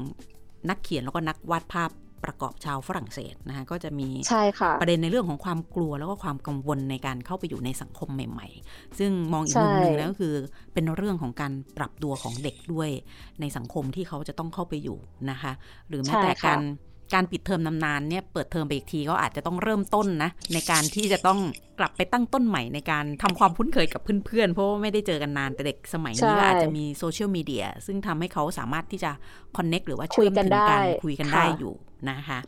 [0.68, 1.90] นักเขียนแล้วก็นักวาดภาพ
[2.24, 10.34] ประกอบชาวฝรั่งเศสนะคะก็จะมีใช่ค่ะประเด็นในเรื่องของความกลัวแล้วก็ความกังวลในการเข้าไปอยู่ในสังคมใหม่ ๆ ซึ่งมองอีกมุมหนึ่งแล้วก็คือ
[10.72, 12.90] เป็นเรื่องของการปรับตัวของเด็กด้วย
[13.40, 14.98] ในสังคมที่เขาจะต้องเข้าไปอยู่
[15.30, 15.52] นะคะ
[15.88, 16.60] หรือแม้แต่การ
[17.14, 21.38] การปิดเทอมนานๆเนี่ยเปิดเทอมไปอีกทีก็อาจจะต้องเริ่มต้นนะ ในการที่จะต้อง
[21.78, 29.10] กลับไปตั้งต้นใหม่ในการทำความคุ้นเคยกับเพื่อนๆ เพราะว่าไม่ได้เจอกันนานแต่เด็กสมัยนี้ก็อาจจะมีโซเชียลมีเดียซึ่งทำให้เขาสามารถที่จะ
[29.56, 31.74] connect หรือว่าเชื่อมถึงกันคุยกันได้อยู่
[32.10, 32.38] นะคะ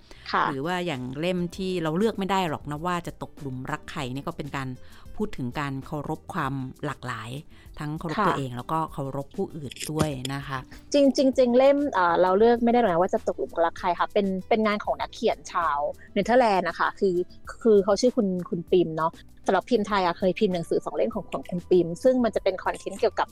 [0.51, 4.69] หรือว่าอย่างเล่มที่เราเลือกไม่ได้หรอกนะว่าจะตกหลุมรักใครนี่ก็เป็นการ
[5.17, 7.31] พูดถึงการเคารพความหลากหลาย
[7.79, 10.59] ทั้งเคารพตัวเองแล้วก็เคารพผู้อื่นด้วยนะคะ
[10.93, 11.77] จริงจริงเล่ม
[12.23, 15.79] เราเลือกไม่ได้หรอกนะว่าจะตกหลุมรักใครค่ะเป็นเป็นงานของนักเขียนชาว
[16.15, 17.15] เนเธอร์แลนด์นะคะคือ
[17.63, 19.13] คือเขาชื่อคุณคุณปิมเนาะ
[19.47, 23.29] สำนักพิมพ์ไทยอะเคยพิมพ์หนังสือสองเล่มของของคุณปิมซึ่งมันจะเป็น content เกี่ยวกับ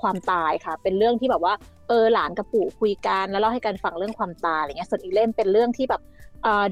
[0.00, 1.54] ความตายค่ะ เป็นเรื่องที่แบบว่า
[1.88, 6.02] เออหลานกับปู่คุยกันแล้วเล่าให้กันฟังเรื่องความตายอะไรเงี้ยส่วนอีเล่มเป็นเรื่องที่แบบ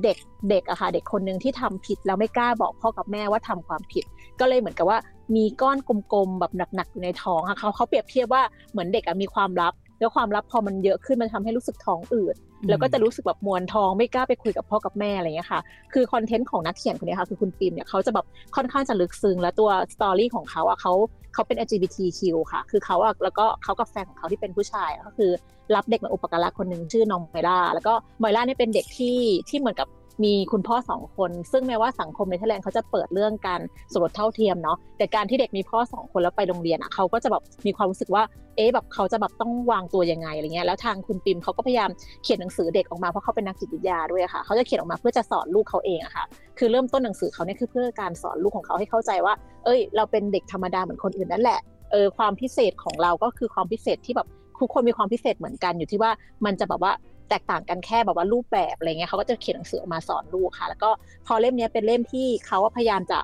[0.03, 0.17] เด็ก
[0.51, 4.05] เด็กอะค่ะเด็กคนหนึ่งที่ทำผิดแล้วไม่กล้าบอกพ่อกับแม่ว่าทำความผิด
[4.41, 4.99] ก็เลยเหมือนกับว่า
[5.37, 5.79] มีก้อน
[6.13, 9.75] กลมๆแบบหนักๆอยู่ในท้องค่ะเขาเขาเปรียบเทียบว่าเหมือนเด็กอะมีความลับ
[10.05, 12.37] แล้วความลับพอมันเยอะขึ้นมันทำให้รู้สึกท้องอืด
[12.69, 15.61] แล้วก็จะรู้สึกแบบมวนท้องไม่กล้าไปคุยกับพ่อกับแม่อะไรเงี้ยค่ะ
[15.93, 20.93] คือคอนเทนต์ของนักเขียนคนนี้ค่ะคือคุณปิมเนี่ยเขาจะแบบค่อนข้างจะลึกซึ้งและตัว story ของเขาอะเขา
[21.35, 22.21] เขาเป็น LGBTQ
[22.53, 25.31] ค่ะ คือเขาอะแล้วก็เขากับแฟนของเขาที่เป็นผู้ชายก็คือ
[25.75, 29.19] รับเด็กมาอุปการะคนหนึ่งชื่อน้องไมล่าแล้วก็ไมล่าเนี่ยเป็นเด็กที่
[29.49, 29.89] ที่เหมือนกับ
[30.23, 33.61] มีคุณพ่อสองคน ซึ่งแม้ว่าสังคมในเนเธอร์แลนด์เขาจะเปิดเรื่องการ
[33.93, 38.23] สมรสเท่าเทียมเนาะแต่การที่เด็กมีพ่อสองคนแล้วไปโรงเรียนอะเขาก็จะแบบมีความรู้สึกว่า
[38.57, 41.91] เอ๊ะแบบเขาจะแบบต้องวางตัวยังไงอะไรเงี้ยแล้วทางคุณปิมเขาก็พยายาม
[42.23, 46.25] เขียนหนังสือเด็กออกมาเพราะเขาเป็นนักจิตวิทยาด้วยค่ะเขาจะเขียนออกมาเพื่อจะสอนลูกเขาเองอะค่ะ
[46.59, 51.61] คือเริ่มต้นหนังสือเขาเนี่ยคือเพื่อการสอนลูกของเขาให้เข้าใจว่า เอ้ย เราเป็นเด็กธรรมดาเหมือนคนอื่นนั่นแหละ
[51.93, 54.29] เออความพิเศษของเราก็คือความพิเศษที่แบบ
[54.61, 56.11] ทุกคนมีความพิเศษเหมือนกันอยู่ที่ว่า
[56.45, 56.93] มันจะแบบว่า
[57.35, 60.91] ตกต่างกันแค่แบบว่ารูปแบบอะไรเงี้ยเขาก็จะเขียนหนังสือออกมาสอนลูกค่ะ แล้วก็
[61.27, 63.19] พอเล่มนี้เป็นเล่มที่เขาพยายามจะ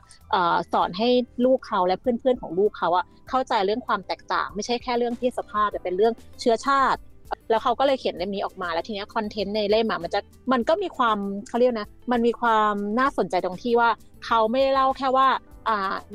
[0.72, 1.08] สอนให้
[1.44, 7.00] ลูกเขาและเพื่อนๆของลูกเขาอะเข้าใจเรื่องความแตกต่าง ไม่ใช่แค่เรื่องเพศสภาพแต่เป็นเรื่องเชื้อชาติ
[7.50, 10.20] แล้วเขาก็เลยเขียนเล่มนี้ออกมาแล้วทีนี้คอนเทนต์ในเล่มมันจะ
[10.52, 11.18] มันก็มีความ
[11.48, 13.90] เขาเรียกนะ มันมีความน่าสนใจตรงที่ว่า
[14.26, 15.28] เขาไม่ได้เล่าแค่ว่า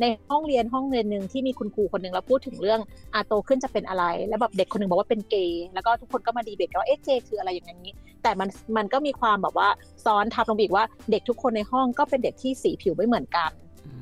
[0.02, 2.80] ในห้องเรียนห้องเรียนหนึ่งที่มีคุณครูคนหนึ่งแล้วพูดถึงเรื่อง
[3.14, 9.70] อาโตขึ้นจะเป็นอะไร แล้วแบบเด็กคนหนึ่งบอกว่าเป็นเกย์แล้วก็ทุกคนก็มาดีเบตกันว่าเอ๊ะเกย์คืออะไรอย่างนี้ แต่มันมันก็มีความแบบว่า
[10.06, 13.52] ซ้อนทับลงอีกว่าเด็กทุกคนในห้องก็เป็นเด็กที่สีผิวไม่เหมือนกัน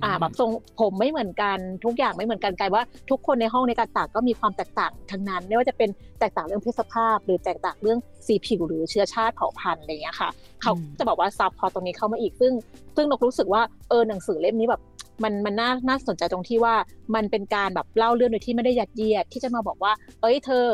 [0.03, 10.29] อ่าแบบทรงผมไม่เหมือนกันทุกอย่างไม่เหมือนกันกลายว่าทุกคนในห้องในการต่างก็มีความแตกต่างทั้งนั้น ไม่ว่าจะเป็นแตกต่างเรื่องเพศสภาพ หรือแตกต่างเรื่องสีผิวหรือเชื้อชาติเผ่าพันธุ์อะไรเงี้ยค่ะ
[10.61, 12.53] เขาจะบอกว่าซับพอตรงนี้เข้ามาอีกซึ่ง
[12.95, 14.81] ซึ่งนกรู้สึกว่าเออหนังสือเล่มนี้แบบ
[15.23, 16.75] มันมันน่าน่าสนใจตรงที่ว่า
[17.15, 20.65] มันเป็นการแบบเล่าเรื่องโดยที่ไม่ได้ยัดเยียด ที่จะมาบอกว่า เอ้ยเธอ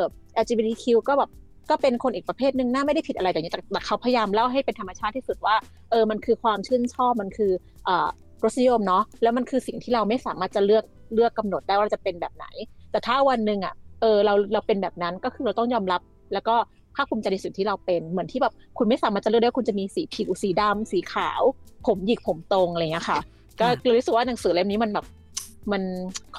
[0.44, 1.30] LGBTQ ก็แบบ
[1.70, 5.56] ก็เป็นคนอีกประเภทหนึ่งน่าไม่ได้ผิดอะไรอย่างนี้แต่เขาพยายามเล่าให้เป็นธรรมชาติที่สุดว่า
[5.92, 7.52] เออมันคือความชื่นชอบมันคือ
[7.88, 8.08] อ่า
[8.44, 12.46] รสนิยมเนาะแล้วมันคือสิ่งที่เราไม่สามารถจะเลือกเลือกกำหนดได้ว่าจะเป็นแบบไหน
[12.92, 16.02] แต่ถ้าวันหนึ่งอะเออเราเราเป็นแบบนั้นก็คือเราต้องยอมรับ
[16.34, 16.56] แล้วก็
[16.96, 21.42] ภาคภูมิใจในสิ่งที่เราเป็นเหมือนที่แบบคุณไม่สามารถจะเลือกได้คุณจะมีสีผิวสีดำสีขาว
[21.88, 23.20] ผมหยิกผมตรงอะไรเงี้ยค่ะ
[23.62, 23.68] ก็
[23.98, 25.06] รู้สึกว่าหนังสือเล่มนี้มันแบบ
[25.72, 25.84] มัน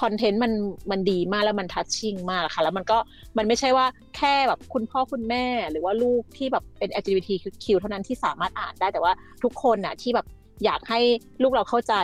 [0.01, 0.53] คอนเทนต์มัน
[0.91, 2.97] มันดีมากแล้วมันทัชชิ่งมากค่ะ แล้วมันก็
[3.37, 3.85] มันไม่ใช่ว่า
[4.17, 10.25] แค่แบบคุณพ่อคุณแม่ หรือว่าลูกที่แบบเป็น LGBTQ เท่านั้นที่สามารถอ่านได้แต่ว่าทุกคนน่ะที่แบบ
[10.65, 10.99] อยากให้
[11.41, 11.95] ลูกเราเข้าใจ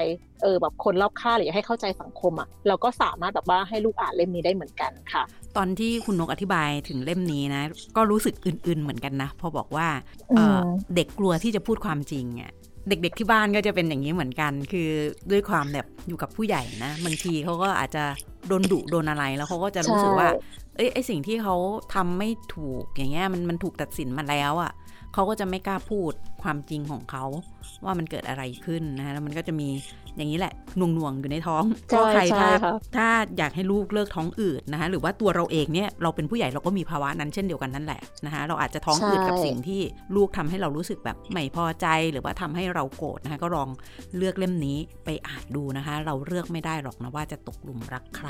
[0.41, 5.23] เออแบบคนรอบข้างหรืออยากให้เข้าใจสังคมอะเราก็สามารถแบบว่าให้ลูกอ่านเล่มนี้ได้เหมือนกันค่ะ
[5.57, 7.63] ตอนที่คุณนกอธิบายถึงเล่มนี้นะ
[7.95, 9.87] ก็รู้สึกอื่นๆเหมือนกันนะพอบอกว่า
[10.95, 12.51] เด็กกลัวที่จะพูดความจริงอะ
[12.89, 14.89] เด็กๆที่บ้านก็จะเป็นอย่างนี้เหมือนกัน คือ
[15.31, 18.03] ด้วยความแบบอยู่กับผู้ใหญ่นะบางทีเขาก็อาจจะ
[18.47, 20.29] โดนดุโดนอะไรแล้วเขาก็จะรู้สึกว่า
[20.75, 21.55] เอ้ยไอสิ่งที่เขา
[21.93, 24.71] ทำไม่ถูกอย่างเงี้ยมันมันถูกตัดสินมาแล้วอะ่ะ
[25.17, 26.11] เขาก็จะไม่กล้าพูด
[26.43, 27.25] ความจริงของเขา
[27.85, 29.69] ว่ามันเกิดอะไรขึ้นนะแล้วมันก็จะมี
[30.15, 32.49] อย่างนี้แหละหน่วงๆอยู่ในท้องก็ใครถ้า
[32.95, 39.81] ถ้าอยากให้ลูกเลิกท้องอืดนะคะหรือว่าตัวเราเองเนี่ยเราเป็นผู้ใหญ่เราก็มีภาวะนั้นเช่นเดียวกันนั่นแหละนะคะเราอาจจะท้องอืดกับสิ่งที่
[40.15, 43.69] ลูกทำให้เรารู้สึกแบบไม่พอใจหรือว่าทำให้เราโกรธนะคะก็ลอง
[44.17, 48.29] เลือกเล่มนี้ไปอ่านดูนะคะ เราเลือกไม่ได้หรอกนะว่าจะตกหลุมรักใคร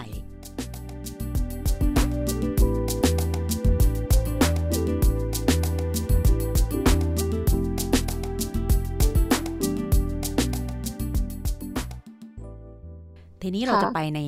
[13.41, 14.19] ทีนี้เราจะไปใน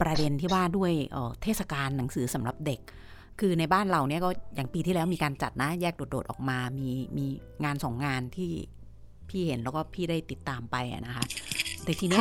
[0.00, 0.92] ประเด็นที่ว่าด้วย
[1.42, 2.80] เทศกาลหนังสือสำหรับเด็ก
[3.40, 7.26] คือในบ้านเราเนี่ยก็อย่างปีที่แล้วมีการจัดนะ แยกโดดๆออกมามีมี
[7.64, 8.50] งานสองงานที่
[9.28, 11.24] พี่เห็นแล้วก็พี่ได้ติดตามไปนะคะ
[11.84, 12.20] แต่ทีนี้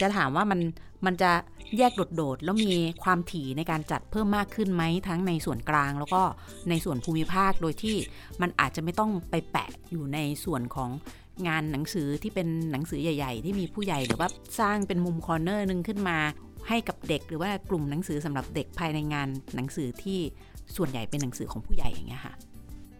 [0.00, 0.60] จะถามว่ามัน
[1.06, 1.32] มันจะ
[1.78, 6.22] แยกโดดๆแล้วมีความถี่ในการจัดเพิ่มมากขึ้นไหมทั้งในส่วนกลาง แล้วก็
[6.68, 7.96] ในส่วนภูมิภาคโดยที่
[8.40, 10.90] มันอาจจะไม่ต้องไปแปะอยู่ในส่วนของ
[11.48, 14.28] งานหนังสือที่เป็นหนังสือใหญ่ ๆ ที่มีผู้ใหญ่หรือว่า
[14.60, 16.18] สร้างเป็นมุม corner นึงขึ้นมา
[16.68, 20.18] ให้กับเด็กหรือว่ากลุ่มหนังสือสำหรับเด็กภายในงานหนังสือที่
[20.76, 22.34] ส่วนใหญ่เป็นหนังสือของผู้ใหญ่อย่างเงี้ยค่ะ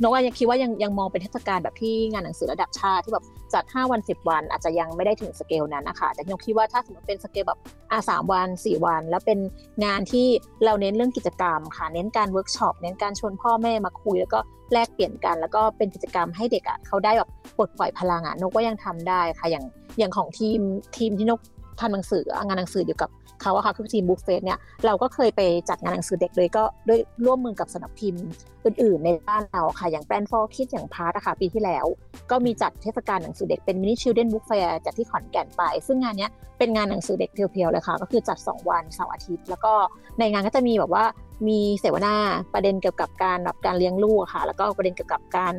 [0.03, 7.59] นกยังคิดว่ายังยังมองเป็นเทศกาลแบบที่งานหนังสือระดับชาติที่แบบจัด 5 วัน 10 วัน อาจจะยังไม่ได้ถึงสเกลนั้นนะคะแต่นกคิดว่าถ้าสมมติเป็นสเกลแบบ
[7.93, 9.39] อาสามวัน 4 วัน แล้วเป็น
[9.85, 10.27] งานที่
[10.65, 14.39] เราเน้นเรื่องกิจกรรมค่ะ เน้นการเวิร์กช็อปเน้นการชวนพ่อแม่มาคุย แล้วก็
[14.73, 19.65] แลกเปลี่ยนกัน แล้วก็เป็นกิจกรรมให้เด็กอะเขาได้แบบปลดปล่อยพลังอะนกก็ยังทำได้ค่ะอย่าง
[19.99, 20.61] อย่างของทีม
[20.97, 21.41] ทีมที่นก
[21.81, 23.11] ทำหนังสืองานหนังสืออยู่กับ
[23.43, 28.25] เขาอะค่ะคือทีม Book Fest เนี่ยเราก็เคยไปจัดงานหนังสือเด็กเลยก็ด้วยร่วมมือกับสำนักพิมพ์
[28.65, 31.87] อื่นๆ ในบ้านเราค่ะ อย่าง Plan for Kids อย่างพาสอะค่ะปีที่แล้ว
[32.31, 39.73] ก็มีจัดเทศกาลหนังสือเด็กเป็น Mini Children Book Fair จัดที่ขอนแก่นไป ซึ่งงานนี้เป็นงานหนังสือเด็ก pure ๆเลยค่ะ ก็คือจัด 2 วันเสาร์อาทิตย์ แล้วก็
[40.19, 41.05] ในงานก็จะมีแบบว่า
[41.49, 42.15] มีเสวนา
[42.55, 45.55] ประเด็นเกี่ยวกับการแบบการเลี้ยงลูกค่ะ แล้วก็ประเด็นเกี่ยวกับการ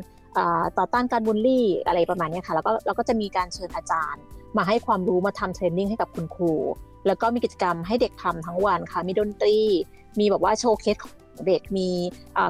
[0.78, 4.22] ต่อต้านการบูลลี่อะไรประมาณนี้ค่ะ แล้วก็เราก็จะมีการเชิญอาจารย์
[4.56, 6.52] มาให้ความรู้มาทำ training ให้กับคุณครู
[7.06, 9.56] แล้วก็มีกิจกรรมให้เด็กทำทั้งวันค่ะ มีดนตรี
[10.18, 11.14] มีแบบว่า showcase ของ
[11.46, 11.88] เด็กมี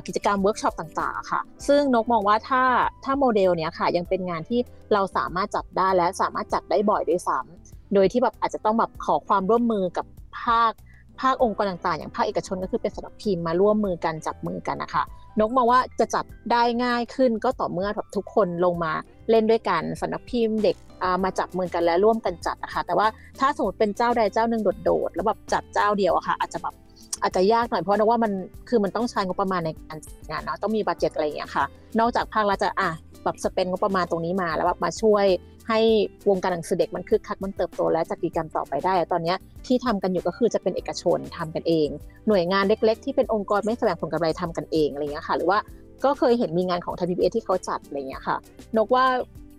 [0.07, 2.62] กิจกรรมเวิร์กช็อปต่าง ๆ ค่ะ ซึ่งนกมองว่าถ้า
[3.05, 4.61] ถ้าโมเดลเนี้ยค่ะ ยังเป็นงานที่
[4.92, 10.07] เราสามารถจัดได้และสามารถจัดได้บ่อยด้วยซ้ำโดยที่แบบอาจจะต้องแบบขอความร่วมมือกับ
[10.40, 10.73] ภาค
[11.21, 15.03] ภาคองค์กรต่างๆ อย่างภาคเอกชนก็คือเป็นสำนักพิมพ์มาร่วมมือกันจับมือกันนะคะ
[15.40, 18.92] นกมองว่าจะจัดได้ง่ายขึ้นก็ต่อเมื่อทุกคนลงมา
[19.31, 20.77] เล่นด้วยกันสำนักพิมพ์เด็ก
[21.25, 23.07] มาจับมือกันและร่วมกันจัดนะคะแต่ว่า
[23.41, 26.75] ถ้าสมมติเป็นเจ้าใดเจ้าหนึ่งโดดๆแล้วแบบจัดเจ้าเดียวอะค่ะอาจจะแบบ
[27.23, 28.33] อาจจะยากหน่อยเพราะนว่ามัน
[28.69, 29.99] คือมันต้องใช้งบประมาณในการ
[30.31, 31.65] งานเนาะต้องมีบัตเจ็ตอะไรอย่างเงี้ยค่ะ
[32.01, 32.91] นอกจากภาครัฐจะอะ
[33.25, 35.25] แบบสเปนงบประมาณตรงนี้มาแล้วแบบมาช่วย
[35.69, 35.81] ให้
[36.29, 39.35] วงการหนังสือเด็กมันคึกคักมันเติบโตและจัดกิจกรรมต่อไปได้ ตอนนี้
[39.67, 41.89] ที่ทำกันอยู่ก็คือจะเป็นเอกชนทำกันเอง
[42.29, 45.59] หน่วยงานเล็ก ๆ ที่เป็นองค์กรไม่แสดงผลกำไรทำกันเองอะไรเงี้ยค่ะ หรือว่า
[46.05, 48.37] ก็เคยเห็นมีงานของท TPS ที่เขาจัดอะไรเงี้ยค่ะ
[48.77, 49.05] นกว่า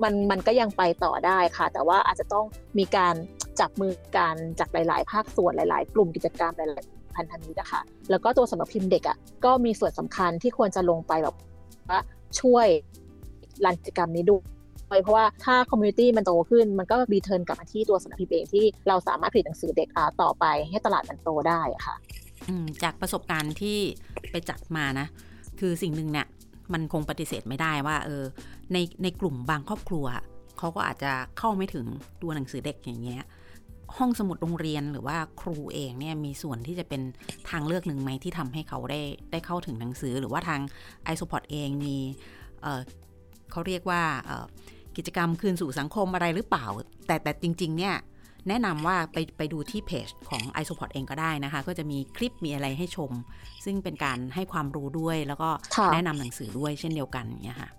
[0.03, 2.45] มันมันก็ยังไปต่อได้ค่ะ แต่ว่าอาจจะต้อง
[2.77, 3.15] มีการ
[3.59, 11.35] จับมือกันจากหลาย ๆ ภาคส่วนหลาย ๆ กลุ่มกิจกรรมหลาย ๆ พันธมิตรนะคะแล้วก็ตัวสำนักพิมพ์เด็กอะก็มีส่วนสำคัญที่ควรจะลงไปแบบ
[11.89, 11.99] ว่า
[12.41, 12.67] ช่วย
[13.65, 14.39] run กิจกรรมนี้ด้ว
[14.97, 19.89] ยเพราะว่าถ้า community มันโตขึ้น มันก็ return กลับมาที่ตัวสำนักพิมพ์เองที่เราสามารถผลิตหนังสือเด็ก
[20.21, 21.95] ต่อไปให้ตลาดมันโตได้ค่ะ
[22.83, 23.79] จากประสบการณ์ที่
[24.31, 25.07] ไปจัดมานะ
[25.59, 26.27] คือสิ่งหนึ่งเนี่ย
[26.73, 28.23] มันคงปฏิเสธไม่ได้ว่าเออ
[28.73, 30.05] ในในกลุ่มบางครอบครัว
[30.57, 31.85] เขาก็อาจจะเข้าไม่ถึง
[32.21, 33.23] ตัวหนังสือเด็กอย่างเงี้ย
[33.97, 37.01] ห้องสมุดโรงเรียนหรือว่าครูเองเนี่ยมีส่วนที่จะเป็น
[37.49, 40.61] ทางเลือกหนึ่งไหมที่ทำให้เขาได้ได้เข้าถึงหนังสือ หรือว่าทาง
[41.03, 41.95] ไอโซพอดเองมี
[42.61, 44.01] เเขาเรียกว่า
[44.97, 46.65] กิจกรรมคืนสู่สังคมอะไรหรือเปล่า
[47.07, 47.95] แต่แต่จริง ๆ เนี่ย
[48.49, 53.11] แนะนำว่าไปไปดูที่เพจของ i s o p o r t เองก็ได้นะคะ ก็จะมีคลิปมีอะไรให้ชม
[53.65, 55.49] ซึ่งเป็นการให้ความรู้ด้วยแล้วก็
[55.93, 57.69] แนะนำหนังสือด้วยเช่นเดียวกันเนี่ยค่ะ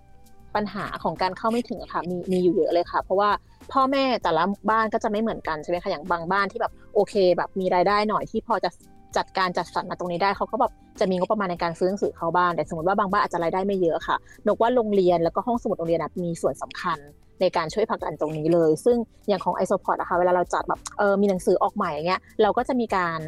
[0.55, 3.29] ปัญหาของการเข้าไม่ถึงค่ะมีมีอยู่เยอะเลยค่ะ เพราะว่า
[3.71, 8.69] พ่อแม่แต่ละบ้านก็จะไม่เหมือนกันใช่ไหมคะอย่างบางบ้านที่แบบโอเค แบบมีรายได้หน่อยที่พอจะ
[9.17, 16.99] จัดการจัดสรรมาตรงนี้ได้เขาก็แบบจะมีงบประมาณในการซื้อหนังสือเข้าบ้านแต่สมมติว่าบางบ้านอาจจะรายได้ไม่เยอะค่ะนกว่าโรงเรียนแล้วก็ห้องสมุดโรงเรียนมีส่วนสำคัญ
[17.41, 18.97] ในการช่วยผลักดันตรงนี้เลย ซึ่ง
[19.27, 23.19] อย่างของ i s o p o r t นะคะเวลาเราจัดแบบเออมีหนังสือออกใหม่อย่างเงี้ยเราก็จะมีการ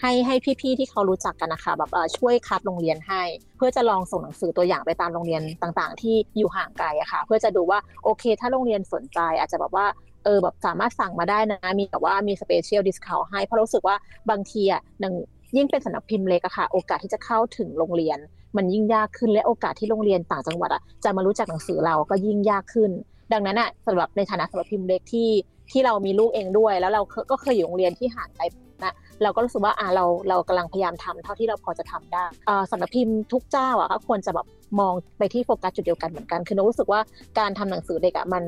[0.00, 3.22] ให้ให้พี่ๆที่เขารู้จักกันนะคะแบบช่วยคัดโรงเรียนให้
[3.56, 9.86] เพื่อจะลองส่งหนังสือตัวอย่างไปตามโรงเรียนต่างๆ ที่อยู่ห่างไกลอะค่ะเพื่อจะดูว่าโอเค ถ้าโรงเรียนสนใจอาจจะแบบว่า
[10.24, 13.96] เออแบบสามารถสั่งมาได้นะ มีแบบว่ามี special discount ให้ เพราะรู้สึกว่า
[14.30, 15.14] บางทีอะหนัง
[15.56, 18.18] ยิ่งเป็นสำนักพิมพ์เล็กอะค่ะ โอกาสที่จะเข้าถึงโรงเรียน
[18.56, 22.90] มันยิ่งยากขึ้นและโอกาสที่โรงเรียนต่างจังหวัดอะจะมารู้จักหนังสือเราก็ยิ่งยากขึ้น
[23.32, 25.28] ดังนั้นอะสำหรับในฐานะสำหรับพิมพ์เล็กที่
[25.70, 28.44] ที่เรามีลูกเองด้วย แล้วเราก็เคยอยู่โรงเรียนที่ห่างไกล
[28.84, 32.24] นะเราก็รู้สึกว่าอ่าเราเรากำลังพยายามทำเท่าที่เราพอจะทำได้
[32.70, 34.46] สำหรับพิมพ์ทุกเจ้าอะก็ควรจะแบบ
[34.80, 37.00] มองไปที่โฟกัสจุดเดียวกันเหมือนกัน คือเรารู้สึกว่า
[37.38, 38.44] การทำหนังสือเด็กอะมัน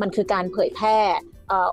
[0.00, 0.96] มันคือการเผยแพร่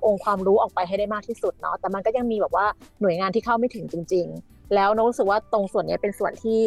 [0.05, 2.65] องค์ความรู้ออกไปให้ได้มากที่สุดเนาะแต่มันก็ยังมีแบบว่า
[3.01, 6.59] หน่วยงานที่เข้าไม่ถึงจริง ๆ แล้วนกรู้สึกว่าตรงส่วนนี้เป็นส่วนที่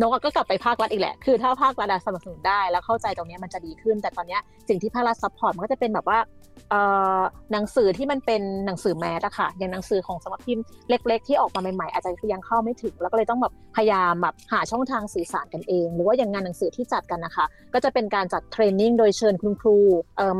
[0.00, 6.18] นกก็กลับไปภาครัฐอีกแหละ คือถ้าภาครัฐสนับสนุนได้แล้วเข้าใจตรงนี้มันจะดีขึ้น แต่ตอนนี้สิ่งที่ภาครัฐ support มันก็จะเป็นแบบว่า
[7.52, 19.76] หนังสือที่มันเป็นหนังสือ mass อะค่ะ อย่างหนังสือของสำนักพิมพ์เล็ก ๆ ที่ออกมาใหม่ๆอาจจะยังเข้าไม่ถึง แล้วก็เลยต้องแบบพยายามแบบหาช่องทางสื่อสารกันเอง หรือว่าอย่างงานหนังสือที่จัดกันนะคะ ก็จะเป็นการจัด training โดยเชิญคุณครู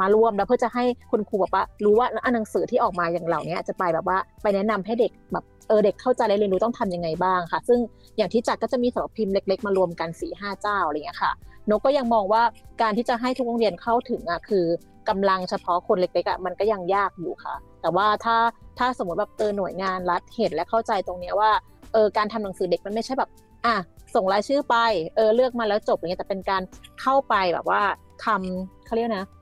[0.01, 7.79] มาร่วมแล้วเพื่อจะให้คุณครูแบบว่ารู้ว่าหนังสือที่ออกมาอย่างเหล่านี้จะไปแบบว่าไปแนะนำให้เด็กแบบ เออเด็กเข้าใจและเรียนรู้ต้องทํำยังไงบ้างค่ะ ซึ่ง
[8.17, 11.33] อย่างที่จัดก็จะมีสำหรับพิมพ์เล็ก ๆ มารวมกัน4ี่ห้าเจ้าอะไรเงี้ยค่ะ
[11.71, 12.43] นกก็ยังมองว่า
[12.83, 14.67] การที่จะให้ทุกโรงเรียนเข้าถึงอะคือ
[15.09, 18.37] กำลังเฉพาะคนเล็กๆอะมันก็ยังยากอยู่ค่ะ แต่ว่าถ้า
[18.79, 21.51] ถ้าสมมติแบบเออหน่วยงานรัฐเห็นและเข้าใจตรงเนี้ยว่า
[21.93, 23.31] เออการทำหนังสือเด็กมันไม่ใช่แบบ
[23.67, 23.77] อะ
[24.15, 24.77] ส่งรายชื่อไป
[25.17, 26.63] เออเลือกมาแล้วจบอย่างเงี้ยแต่เป็นการ
[27.01, 27.83] เข้าไปแบบว่า
[28.25, 29.42] ทำเขาเรียกนะเ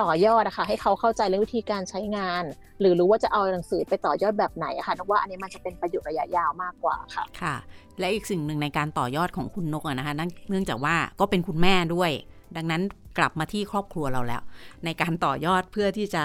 [0.00, 2.44] ต่อยอดนะคะให้เขาเข้าใจเรื่องวิธีการใช้งาน
[2.80, 7.54] หรือรู้ว่าจะเอาหนังสือไปต่อยอดแบบไหนอะค่ะนกว่าอันนี้มันจะเป็นประโยชน์ระยะยาวมากกว่าค่ะค่ะ
[7.98, 10.14] และอีกสิ่งหนึ่งในการต่อยอดของคุณนกอะนะคะ
[10.50, 12.10] เนื่องจากว่าก็เป็นคุณแม่ด้วย
[12.56, 12.82] ดังนั้น
[13.18, 14.42] กลับมาที่ครอบครัวเราแล้ว
[14.84, 16.24] ในการต่อยอดเพื่อที่จะ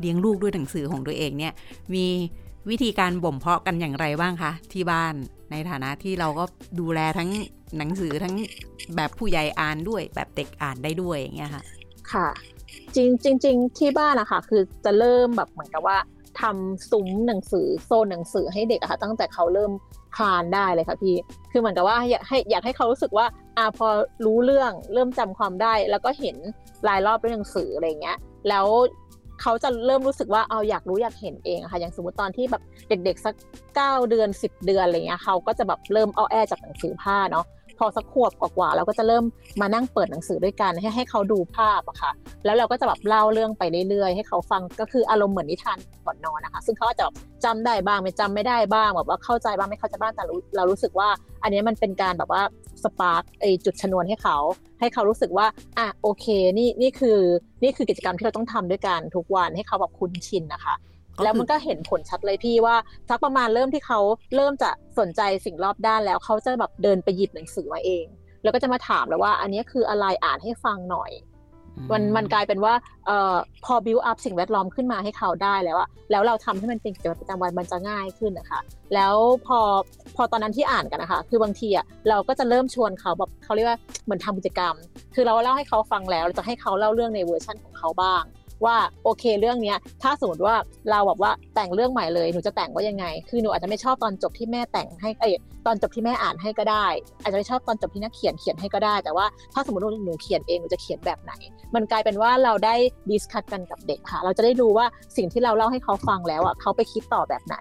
[0.00, 1.52] เลี้ยงลูกด้วยหนังสือของตัวเองเนี่ย
[1.94, 2.06] มี
[2.70, 5.14] วิธีการบ่มเพาะกันอย่างไรบ้างคะที่บ้าน
[5.50, 6.44] ในฐานะที่เราก็
[6.80, 7.30] ดูแลทั้ง
[7.78, 8.34] หนังสือทั้ง
[8.96, 11.62] แบบผู้ใหญ่อ่านด้วย แบบเด็กอ่านได้ด้วยอย่างเงี้ยค่ะ
[12.12, 12.26] ค่ะ
[12.94, 13.10] จริง
[13.44, 15.98] จริงที่บ้านนะคะคือจะเริ่มแบบเหมือนกับว่า
[16.40, 19.72] ทำซุ้มหนังสือโซนหนังสือให้เด็กอะค่ะ ตั้งแต่เขาเริ่ม
[20.16, 21.16] คลานได้เลยค่ะพี่
[21.50, 23.26] คือเหมือนกับว่าอยากให้อยากให้เขารู้สึกว่า
[23.58, 23.88] อ่าพอ
[24.24, 26.36] รู้เรื่องเริ่มจำความได้ แล้วก็เห็น
[26.88, 28.16] รายรอบด้วยหนังสืออะไรเงี้ย
[28.48, 28.66] แล้ว
[29.42, 33.34] เขาจะเริ่มรู้สึกว่าเอาอยากรู้อยากเห็นเองค่ะ อย่างสมมติตอนที่แบบเด็กๆสัก
[33.72, 37.44] 9 เดือน 10 เดือนอะไรเงี้ยเขาก็จะแบบเริ่มเอาแอจากหนังสือผ้าเนาะ
[37.78, 39.24] พอสักขวบกว่าๆเราก็จะเริ่ม
[39.60, 42.12] มานั่งเปิดหนังสือด้วยกันให้ให้เขาดูภาพอะค่ะ
[42.44, 47.06] แล้วเราก็จะแบบเล่าเรื่องไปเรื่อยๆ ให้เขาฟังก็คืออารมณ์เหมือนนิทานก่อนนอนนะคะ ซึ่งเขาจะ
[47.44, 50.24] จำได้บ้างไม่จำไม่ได้บ้างแบบว่าเข้าใจบ้างไม่เข้าใจบ้างแต่
[50.56, 51.08] เรารู้สึกว่า
[51.42, 52.42] อันนี้มันเป็นการแบบว่า
[52.84, 54.38] สปาร์กไอจุดชนวนให้เขา
[54.80, 55.46] ให้เขารู้สึกว่า
[55.78, 56.26] อะโอเค
[56.58, 57.18] นี่นี่คือ
[57.62, 60.74] นี่คือกิจกรรมที่เราต้องทำด้วยกันทุกวันให้เขาแบบคุ้นชินนะคะ
[61.22, 62.76] แล้วมันก็เห็นผลชัดเลยพี่ว่า
[63.08, 64.00] สักประมาณเริ่มที่เขา
[64.36, 68.04] เริ่มจะสนใจสิ่งรอบด้านแล้วเขาจะแบบเดินไปหยิบหนังสือมาเอง
[68.42, 71.12] แล้วก็จะมาถามแล้วว่า อันนี้คืออะไรอ่านให้ฟังหน่อย
[71.92, 72.74] มันมันกลายเป็นว่า
[73.06, 78.60] เอ่อพอบิวอัพสิ่งแวดล้อมขึ้นมาให้เขาได้แล้วอะแล้วเราทำให้มันเป็นกิจวัตรประจำวันมันจะง่ายขึ้นนะคะ
[78.94, 79.14] แล้ว
[79.46, 79.58] พอ
[80.16, 84.74] พอตอนนั้นที่อ่านกันนะคะ คือบางทีอะเราก็จะเริ่มชวนเขาแบบเขาเรียกว่าเหมือนทำกิจกรรม
[85.14, 88.22] คือเราเล่าให้เขาฟังแล้วเราจะให้เขาเล่าเรื่องในเวอร์ชั่นของเขาบ้าง
[88.64, 90.54] ว่าโอเคเรื่องนี้ถ้าสมมติว่า
[90.90, 95.26] เราแบบว่าแต่งเรื่องใหม่เลยหนูจะแต่งว่ายังไง คือหนูอาจจะไม่ชอบตอนจบที่แม่แต่งให้เอ
[95.66, 96.86] ตอนจบที่แม่อ่านให้ก็ได้
[97.22, 101.32] อาจจะไม่ชอบตอนจบที่นักเขียนเขียนให้ก็ได้ แต่ว่าถ้าสมมติว่าหนูเขียนเองหนูจะเขียนแบบไหน
[101.74, 102.74] มันกลายเป็นว่าเราได้
[103.10, 104.86] discuss กันกับเด็กค่ะ เราจะได้ดูว่า
[105.16, 107.56] สิ่งที่เราเล่าให้เขาฟังแล้วอะเขาไปคิดต่อแบบไหน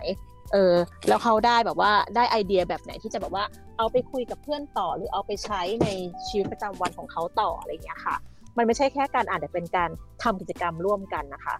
[0.53, 0.75] เออ
[1.07, 3.43] แล้วเขาได้แบบว่าได้ไอเดียแบบไหนที่จะแบบว่า
[3.77, 5.87] เอาไปคุยกับเพื่อนต่อหรือเอาไปใช้ใน
[6.27, 8.15] ชีวิตประจำวันของเขาต่ออะไรอย่างเงี้ยค่ะ
[8.57, 9.89] มันไม่ใช่แค่การอ่านแต่เป็นการ
[10.23, 11.55] ทำกิจกรรมร่วมกันนะคะ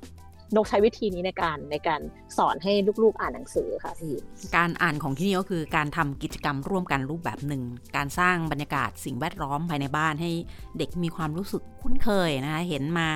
[0.56, 2.02] นกใช้วิธีนี้ในการในการ
[2.38, 4.16] สอนให้ลูกๆอ่านหนังสือค่ะพี่
[4.56, 7.64] การอ่านของที่นี่ก็คือการทำกิจกรรมร่วมกันรูปแบบหนึ่ง
[7.96, 10.32] การสร้างบรรยากาศสิ่งแวดล้อมภายในบ้านให้
[10.78, 13.08] เด็กมีความรู้สึกคุ้นเคยนะคะเห็นมา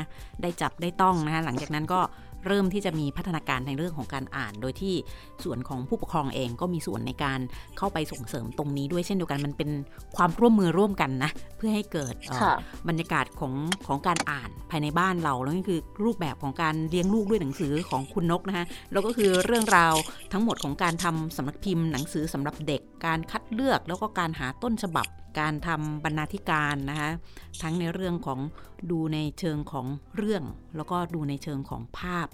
[0.42, 2.02] ได้จับได้ต้องนะคะหลังจากนั้นก็
[2.48, 4.96] เริ่มที่จะมีพัฒนาการในเรื่องของการอ่าน โดยที่
[5.44, 7.40] ส่วนของผู้ปกครองเองก็มีส่วนในการ
[7.78, 9.70] เข้าไปส่งเสริมตรงนี้ด้วยเช่นเดียวกันมันเป็น
[10.16, 12.16] ความร่วมมือร่วมกันนะ เพื่อให้เกิด
[12.88, 13.54] บรรยากาศ ของ
[13.88, 19.93] ของการอ่านภายในบ้านเราแล้วนี่คือรูปแบบของการเลี้ยงลูกด้วยหนังสือของคุณนกนะคะแล้วก็คือเรื่องราว
[20.34, 25.08] ทั้งหมดของการทำสำนักพิมพ์หนังสือสำหรับเด็กการคัดเลือกแล้วก็การหาต้นฉบับ
[25.39, 27.10] การทำบรรณาธิการนะคะ
[27.62, 28.39] ทั้งในเรื่องของ
[28.91, 30.43] ดูในเชิงของเรื่อง
[30.76, 32.28] แล้วก็ดูในเชิงของภาพ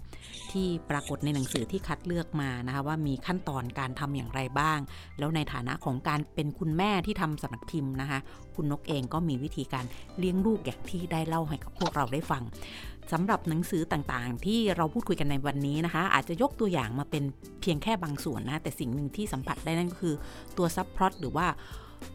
[0.51, 4.79] ที่ปรากฏในหนังสือที่คัดเลือกมานะคะว่ามีขั้นตอนการทำอย่างไรบ้าง
[5.19, 8.19] แล้วในฐานะของการเป็นคุณแม่ที่ทำสำนักพิมพ์นะคะ
[8.55, 9.85] คุณนกเองก็มีวิธีการ
[10.19, 12.43] เลี้ยงลูกอย่างที่ได้เล่าให้กับพวกเราได้ฟัง
[13.11, 17.23] สำหรับหนังสือต่างๆ ที่เราพูดคุยกันในวันนี้นะคะ อาจจะยกตัวอย่างมาเป็น
[17.61, 20.15] เพียงแค่บางส่วนนะแต่สิ่งหนึ่งที่สัมผัสได้นั่นก็คือ
[20.57, 21.47] ตัวซับพลอตหรือว่า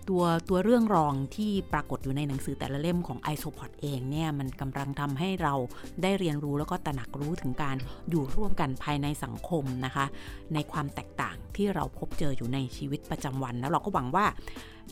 [0.08, 5.54] ตัวตัวเรื่องรองที่ปรากฏอยู่ในหนังสือแต่ละเล่มของ i s o p o d เองเนี่ยมันกำลังทำให้เรา
[6.02, 7.76] ได้เรียนรู้แล้วก็ตระหนักรู้ถึงการ
[8.10, 10.06] อยู่ร่วมกันภายในสังคมนะคะ
[10.54, 14.26] ในความแตกต่างที่เราพบเจออยู่ในชีวิตประจำวัน แล้วเราก็หวังว่า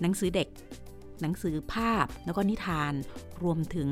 [0.01, 0.49] หนังสือเด็ก
[1.21, 2.93] หนังสือภาพแล้วก็นิทาน
[3.43, 3.89] รวมถึง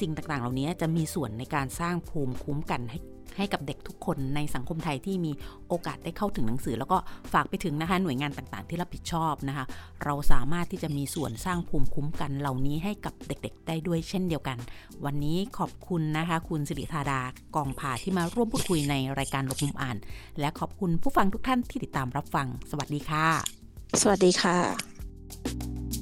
[0.00, 2.98] สิ่งต่างๆ เหล่านี้จะมีส่วนในการสร้างภูมิคุ้มกันให้
[3.36, 5.32] ให้กับเด็กทุกคนในสังคมไทยที่มี
[5.68, 6.98] โอกาสได้เข้าถึงหนังสือ แล้วก็
[7.32, 9.64] ฝากไปถึงนะคะหน่วยงานต่างๆ ที่รับผิดชอบนะคะ
[10.04, 14.58] เราสามารถที่จะมีส่วนสร้างภูมิคุ้มกันเหล่านี้ให้กับเด็กๆ ได้ด้วยเช่นเดียวกัน
[15.04, 17.20] วันนี้ขอบคุณนะคะ คุณสิริธาดา
[17.56, 19.96] กองผ่าที่มาร่วมพูดคุยในรายการหลบมุมอ่าน
[20.40, 23.26] และขอบคุณผู้ฟังทุกท่านที่ติดตามรับฟัง สวัสดีค่ะ
[24.00, 26.01] สวัสดีค่ะ